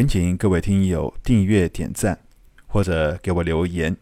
[0.00, 2.18] 恳请各位听友订阅、点赞
[2.66, 3.94] 或者给我留言。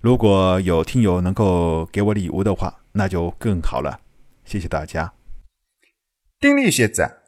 [0.00, 4.00] 如果有听友能够给我礼物的话，那就更好了。
[4.46, 5.12] 谢谢大家。
[6.38, 7.18] 丁力学长，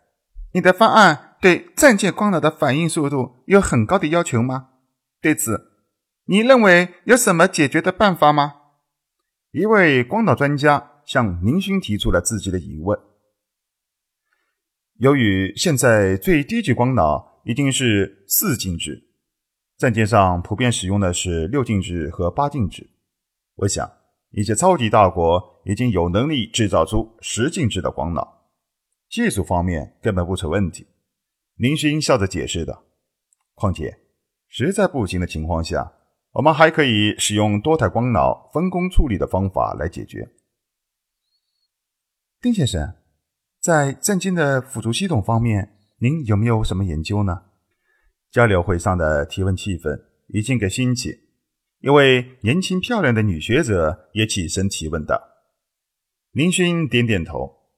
[0.55, 4.71] 你的方案对暂借光脑的反应速度有很高的要求吗？
[5.21, 5.73] 对此，
[6.25, 8.55] 你认为有什么解决的办法吗？
[9.51, 12.99] 一位光脑专家向明勋提出了自己的疑问。
[14.95, 19.11] 由于现在最低级光脑已经是四进制，
[19.77, 22.91] 战舰上普遍使用的是六进制和八进制。
[23.57, 23.91] 我想，
[24.31, 28.49] 一些超级大国已经有能力制造出十进制的光脑，
[29.09, 30.87] 技术方面根本不成问题。
[31.57, 32.85] 林勋笑着解释道
[33.55, 33.99] ：“况且。”
[34.55, 35.95] 实在不行的情况下，
[36.33, 40.31] 我们还可以使用多台光脑分工处理的方法来解决。
[42.39, 42.95] 丁先生，
[43.59, 47.43] 在战舰的辅助系统方面，您有没有什么研究呢？
[48.29, 51.29] 交流会上的提问气氛已经给兴起，
[51.79, 55.23] 一位年轻漂亮的女学者也起身提问道。
[56.33, 57.69] 林勋点点头。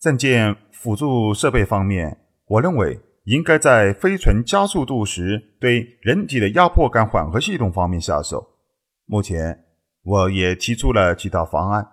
[0.00, 2.98] 战舰辅助设备方面，我认为。
[3.24, 8.56] 应该在飞船加速度时对人体的压迫感缓和系统方面下手。
[9.04, 9.66] 目前，
[10.02, 11.86] 我也提出了几套方案。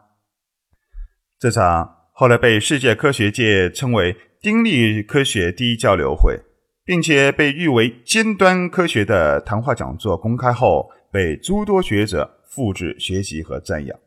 [1.37, 6.39] 这场后来被世界科学界称为“丁力科学第一交流会”，
[6.85, 13.99] 并且被誉为尖端科学的谈话讲座公开后，被诸多学者复制学习和赞扬。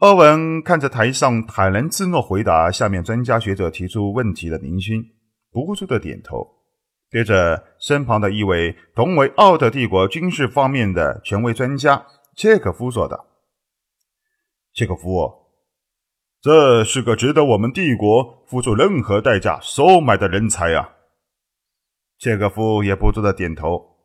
[0.00, 5.02] 欧文看着台上坦然自若回答下面专家学者提出问题的林勋，
[5.50, 6.46] 不住的点头，
[7.10, 12.04] 对着身旁的一位同为奥特帝国军事方面的权威专家
[12.36, 13.24] 切克夫说道
[14.74, 15.47] ：“切克夫，
[16.40, 20.90] 这是个值得我们帝国付出任何代价收买的人才啊！”
[22.18, 23.96] 切可夫也不住的点头：“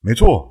[0.00, 0.50] 没错。”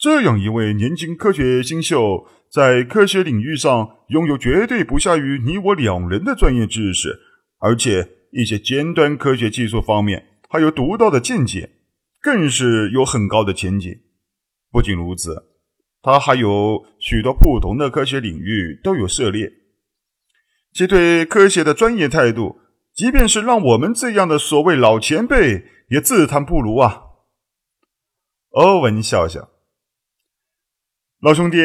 [0.00, 7.20] 这样一位年轻科学新秀，在科学领域上拥有绝对不下于你我两人的专业知识，
[7.58, 11.70] 而且一些尖端科学技术方面还有独到的见解，
[12.22, 13.94] 更是有很高的前景。
[14.70, 15.49] 不仅如此，
[16.02, 19.52] 他还有许多不同的科学领域都有涉猎，
[20.72, 22.60] 其对科学的专业态度，
[22.94, 27.02] 即便是让我们这样的所谓老前辈也自叹不如啊。
[28.50, 29.50] 欧文笑笑。
[31.20, 31.58] 老兄弟，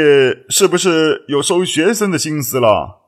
[0.50, 3.04] 是不是有收学生的心思了？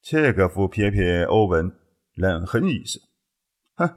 [0.00, 1.70] 切格夫瞥瞥欧文，
[2.14, 3.02] 冷哼一声
[3.76, 3.90] ：“哼，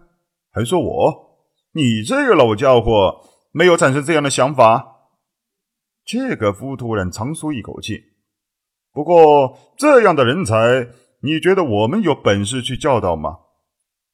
[0.51, 1.47] 还说我？
[1.71, 3.21] 你这个老家伙
[3.53, 4.89] 没有产生这样的想法？”
[6.05, 8.03] 切格夫突然长舒一口气。
[8.91, 10.89] 不过，这样的人才，
[11.21, 13.37] 你觉得我们有本事去教导吗？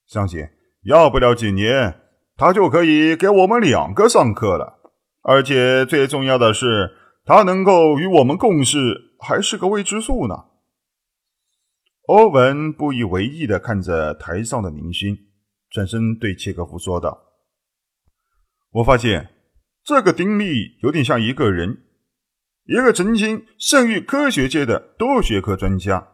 [0.05, 0.47] 相信
[0.83, 2.01] 要不了几年，
[2.35, 4.79] 他就可以给我们两个上课了。
[5.21, 6.95] 而且最重要的是。
[7.29, 10.45] 他能够与我们共事，还是个未知数呢。
[12.03, 15.13] 欧文不以为意的看着台上的明星，
[15.69, 17.21] 转身对切格夫说道
[18.71, 19.27] ：“我发现
[19.87, 21.85] 这个丁力有点像一个人，
[22.65, 26.09] 一个曾经胜于科学界的多学科专家，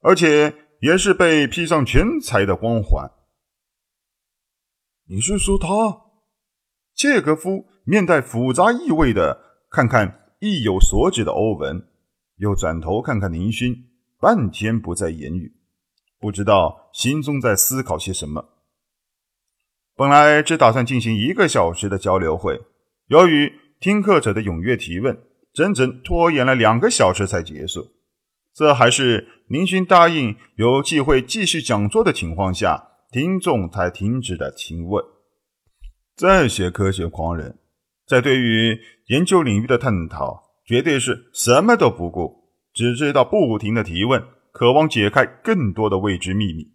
[0.00, 3.06] 而且也是被披上全才的光环。
[5.08, 5.66] 你是说他？”
[6.96, 9.38] 切格夫面带复杂意味的
[9.70, 10.24] 看看。
[10.40, 11.86] 意有所指的欧文，
[12.36, 13.74] 又转头看看林勋，
[14.20, 15.52] 半天不再言语，
[16.20, 18.48] 不知道心中在思考些什么。
[19.96, 22.62] 本来只打算进行一个小时的交流会，
[23.08, 25.18] 由于听课者的踊跃提问，
[25.52, 27.92] 整整拖延了两个小时才结束。
[28.54, 35.02] 这还是林勋答应有机会继续讲座的情况下，听众才停止的提问。
[36.16, 37.58] 这些科学狂人。
[38.06, 46.72] 在对于研究领域的探讨，绝对是什么都不顾，只知道不停的提问，渴望解开更多的未知秘密。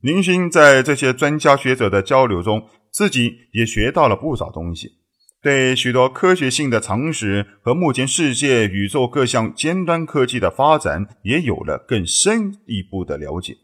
[0.00, 4.98] 林勋在这些专家学者的交流中，自己也学到了不少东西，
[5.46, 13.56] 对许多科学性的常识和目前世界宇宙各项尖端科技的发展，也有了更深一步的了解。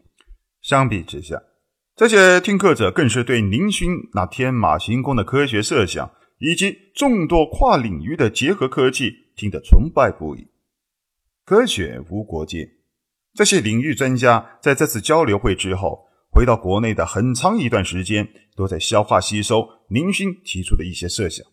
[0.61, 1.43] 相比之下，
[1.97, 6.09] 这些听课者更是对林勋那天马行空的科学设想。
[6.39, 10.47] 以及众多跨领域的结合科技，听得崇拜不已。
[11.45, 12.69] 科学无国界，
[13.33, 21.45] 这些领域专家在这次交流会之后，回到国内的很长一段时间，都在消化吸收林勋提出的一些设想。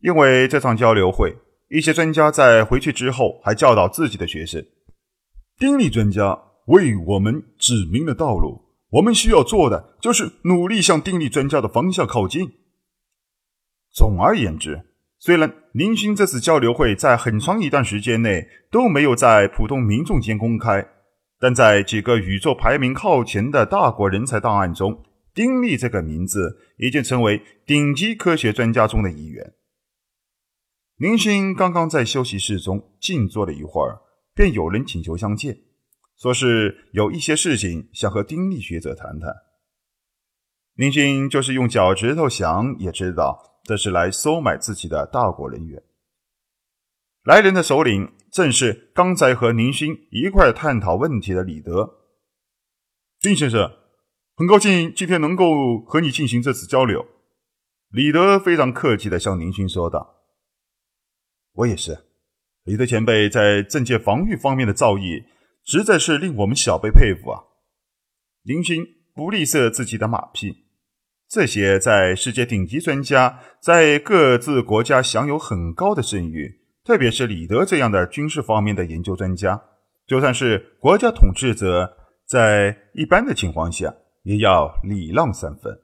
[0.00, 1.36] 因为这场交流会，
[1.68, 4.64] 一些专家在回去之后还教导自己的学生
[5.58, 12.52] ：“丁力专家为我们指明了道路，我们需要做的就是努力向定力专家的方向靠近。
[13.92, 14.82] 总而言之，
[15.18, 20.86] 虽然林勋这次交流会在很长一段时间内都没有在普通民众间公开，
[21.40, 25.02] 但在几个宇宙排名靠前的大国人才档案中，
[25.34, 29.54] 丁力这个名字已经成为顶级科学专家中的一员。
[30.98, 34.00] 林勋刚刚在休息室中静坐了一会儿，
[34.34, 35.56] 便有人请求相见。
[36.16, 39.32] 说是有一些事情想和丁力学者谈谈。
[40.74, 45.80] 林勋就是用脚趾头想也知道，这是来收买自己的大国人员。
[47.22, 51.94] 来人的首领正是刚才和林勋一块探讨问题的李德。
[53.20, 53.70] 丁先生，
[54.34, 57.06] 很高兴今天能够和你进行这次交流。
[57.90, 60.17] 李德非常客气的向林勋说道
[61.58, 61.98] ：“我也是。”
[62.64, 65.24] 李德前辈在政界防御方面的造诣。
[65.70, 67.42] 实在是令我们小辈佩服啊！
[68.42, 70.64] 林勋不吝啬自己的马屁，
[71.28, 79.62] 这些在世界顶级专家，在各自国家享有很高的声誉，特别是李德这样的军事方面的研究专家，
[80.06, 85.78] 就算是国家统治者，在一般的情况下也要礼让三分。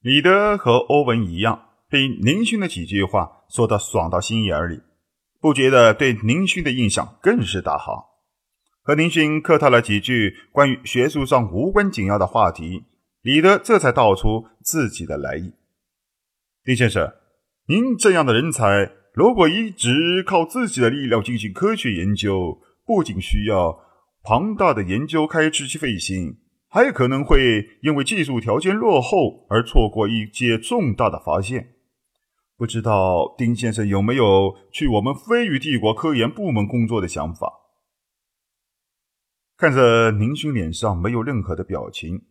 [0.00, 1.63] 李德和欧文一样，
[1.94, 4.80] 被宁勋的几句话说得爽到心眼里，
[5.40, 8.18] 不觉得对宁勋的印象更是大好。
[8.82, 12.82] 和宁勋客套了几句关于学术上无关紧要的话题，
[13.22, 15.52] 李德这才道出自己的来意。
[16.64, 17.12] 丁先生，
[17.68, 23.78] 您这样的人才，如果一直靠自己的力量进行科学研究，不仅需要
[24.24, 26.38] 庞大的研究开支及费心，
[26.68, 31.70] 还可能会因为技术条件落后而错过一些重大的发现。
[32.56, 37.52] 不知道丁先生有没有去我们飞羽帝国科研部门工作的想法？
[39.56, 42.22] 看着宁勋脸上没有任何的表情，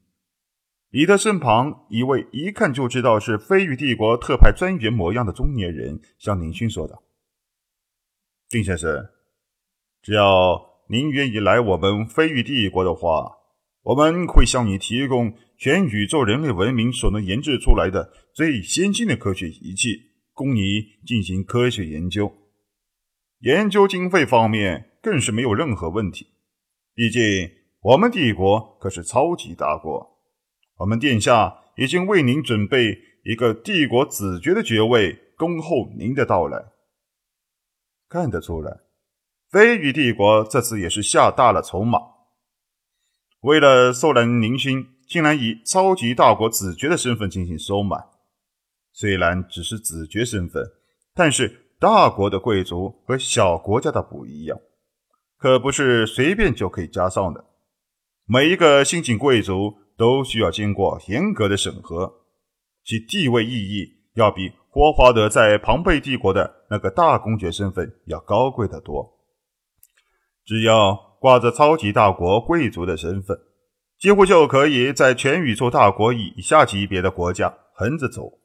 [0.90, 7.04] 李德身旁一位一看就知道是飞羽帝国特派专员模样的中年人向宁勋说道
[8.48, 9.10] ：“丁先生，
[10.02, 13.40] 只要您愿意来我们飞羽帝国的话，
[13.82, 22.34] 我们会向你提供全宇宙人类文明所能研制出来的最先进的科学仪器，供你进行科学研究。
[23.40, 26.28] 研究经费方面更是没有任何问题。”
[26.96, 27.50] 毕竟，
[27.82, 30.20] 我们帝国可是超级大国，
[30.78, 36.66] 我们殿下已经为您准备一个帝国子爵的爵位，恭候您的到来。
[38.08, 38.82] 看得出来，
[39.50, 42.00] 飞羽帝国这次也是下大了筹码，
[43.42, 47.98] 为了收揽宁心，竟然以超级大国子爵的身份进行收买。
[48.94, 50.64] 虽然只是子爵身份，
[51.14, 54.58] 但是大国的贵族和小国家的不一样。
[55.38, 57.44] 可不是随便就可以加上的，
[58.26, 62.22] 每一个新晋贵族都需要经过严格的审核，
[62.86, 69.20] 其地位意义要比霍华德在庞贝帝国的那个大公爵身份要高贵得多。
[70.46, 73.38] 只要挂着超级大国贵族的身份，
[74.00, 78.40] 几乎就可以在全宇宙大国以下级别的国家横着走。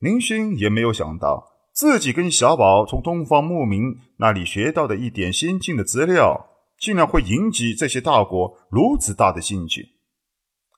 [0.00, 1.48] 林勋也没有想到。
[1.72, 9.90] 自己跟小宝从东方牧民那里学到的一点先进的资料，竟然会引起这些大国如此大的兴趣。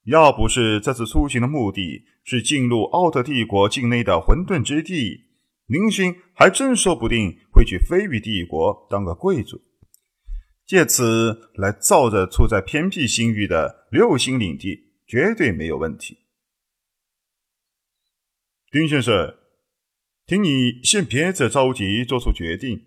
[0.04, 5.22] 要不是这次出行的目的是进入奥特帝国境内的混沌之地，
[5.67, 9.60] 林勋还真说不定会去飞羽帝国当个贵族，
[10.67, 16.19] 借此来造着处在偏僻星域的六星领地，绝对没有问题。
[18.72, 19.34] 丁先生。
[20.26, 22.86] 请你先别着急做出决定。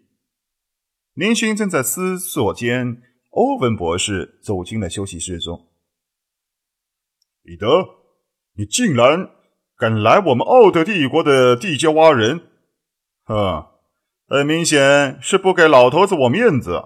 [1.14, 5.68] 林勋正在思索间，欧文博士走进了休息室中。
[7.44, 7.68] 彼得，
[8.56, 9.30] 你竟然
[9.78, 12.42] 敢来我们奥德帝国的地界挖人？
[13.26, 13.68] 哼，
[14.28, 16.84] 很明显是不给老头子我面子。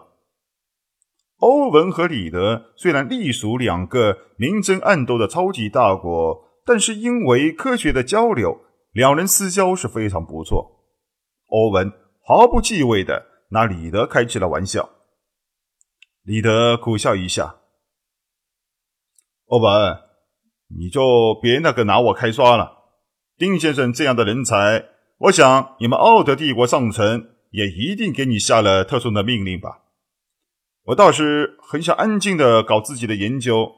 [1.38, 8.66] 欧文和李德虽然隶属两个明争暗斗的超级大国，但是因为科学的交流。
[9.00, 10.84] 两人私交是非常不错，
[11.48, 11.90] 欧文
[12.22, 14.90] 毫不忌讳的拿李德开起了玩笑。
[16.24, 17.60] 李德苦笑一下
[19.48, 19.98] ：“欧文，
[20.78, 22.90] 你就别那个拿我开刷了。
[23.38, 24.90] 丁先生这样的人才，
[25.20, 29.84] 我想你们奥德帝国上层也一定给你下了特殊的命令吧？
[30.88, 33.72] 我倒是很想安静的搞自己的研究，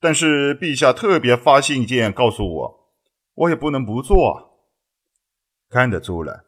[0.00, 2.80] 但是陛下特别发信件告诉我。”
[3.36, 4.53] 我也不能不做。
[5.74, 6.44] 看得出来，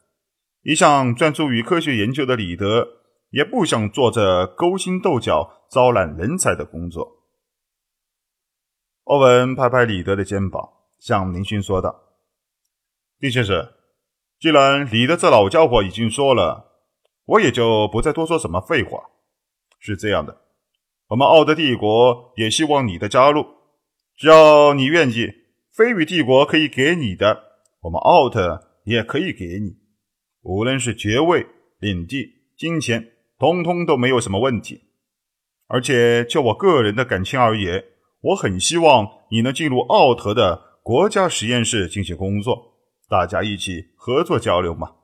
[0.62, 2.86] 一向专注于科学研究的李德，
[3.30, 7.24] 也不想做这勾心斗角、招揽人才的工作。
[9.02, 10.68] 欧文拍拍李德的肩膀，
[11.00, 12.04] 向林勋说道
[13.18, 13.68] ：“丁先生，
[14.38, 16.84] 既然李德这老家伙已经说了，
[17.24, 19.10] 我也就不再多说什么废话。
[19.80, 20.40] 是这样的，
[21.08, 23.44] 我们奥德帝国也希望你的加入，
[24.16, 25.32] 只要你愿意，
[25.72, 27.42] 飞羽帝国可以给你的，
[27.80, 29.76] 我们奥特也可以给你，
[30.40, 31.46] 无论是爵位、
[31.78, 34.80] 领地、金钱，通通都没有什么问题。
[35.66, 37.84] 而且就我个人的感情而言。”
[38.22, 42.74] 我很希望你能进入奥特的国家实验室进行工作，
[43.08, 44.94] 大家一起合作交流嘛。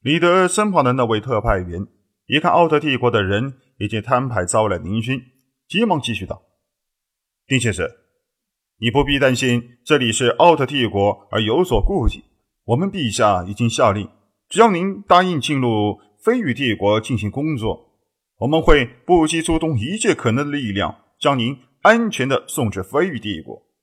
[0.00, 1.86] 李德身旁的那位特派员
[2.26, 5.20] 一看奥特帝国的人已经摊牌招来宁勋，
[5.68, 6.42] 急忙继续道
[7.46, 7.88] ：“丁先生，
[8.80, 12.24] 你不必担心，这里是奥特帝国而有所顾忌。
[12.68, 14.08] 我们陛下已经下令，
[14.48, 17.92] 只要您答应进入飞羽帝国进行工作，
[18.38, 23.62] 我们会不惜出动一切可能的力量将您。”安全的送至飞羽帝国。